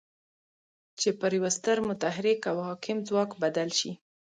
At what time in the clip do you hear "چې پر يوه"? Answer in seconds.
0.99-1.49